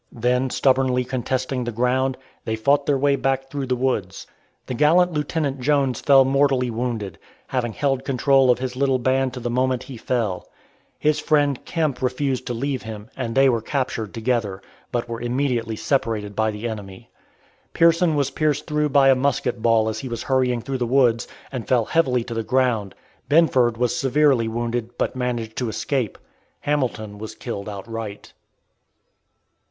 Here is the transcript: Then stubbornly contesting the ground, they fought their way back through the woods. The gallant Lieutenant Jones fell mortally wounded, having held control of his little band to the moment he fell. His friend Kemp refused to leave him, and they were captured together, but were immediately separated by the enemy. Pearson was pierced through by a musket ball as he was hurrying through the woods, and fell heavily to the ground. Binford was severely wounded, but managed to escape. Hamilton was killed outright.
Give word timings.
Then 0.11 0.49
stubbornly 0.49 1.03
contesting 1.05 1.63
the 1.63 1.71
ground, 1.71 2.17
they 2.43 2.55
fought 2.55 2.87
their 2.87 2.97
way 2.97 3.15
back 3.15 3.51
through 3.51 3.67
the 3.67 3.75
woods. 3.75 4.25
The 4.65 4.73
gallant 4.73 5.11
Lieutenant 5.11 5.59
Jones 5.59 6.01
fell 6.01 6.25
mortally 6.25 6.71
wounded, 6.71 7.19
having 7.49 7.73
held 7.73 8.03
control 8.03 8.49
of 8.49 8.57
his 8.57 8.75
little 8.75 8.97
band 8.97 9.31
to 9.35 9.39
the 9.39 9.47
moment 9.51 9.83
he 9.83 9.97
fell. 9.97 10.49
His 10.97 11.19
friend 11.19 11.63
Kemp 11.65 12.01
refused 12.01 12.47
to 12.47 12.53
leave 12.55 12.81
him, 12.81 13.11
and 13.15 13.35
they 13.35 13.47
were 13.47 13.61
captured 13.61 14.11
together, 14.11 14.59
but 14.91 15.07
were 15.07 15.21
immediately 15.21 15.75
separated 15.75 16.35
by 16.35 16.49
the 16.49 16.67
enemy. 16.67 17.11
Pearson 17.73 18.15
was 18.15 18.31
pierced 18.31 18.65
through 18.65 18.89
by 18.89 19.09
a 19.09 19.15
musket 19.15 19.61
ball 19.61 19.87
as 19.87 19.99
he 19.99 20.09
was 20.09 20.23
hurrying 20.23 20.61
through 20.63 20.79
the 20.79 20.87
woods, 20.87 21.27
and 21.51 21.67
fell 21.67 21.85
heavily 21.85 22.23
to 22.23 22.33
the 22.33 22.41
ground. 22.41 22.95
Binford 23.29 23.77
was 23.77 23.95
severely 23.95 24.47
wounded, 24.47 24.97
but 24.97 25.15
managed 25.15 25.55
to 25.57 25.69
escape. 25.69 26.17
Hamilton 26.61 27.19
was 27.19 27.35
killed 27.35 27.69
outright. 27.69 28.33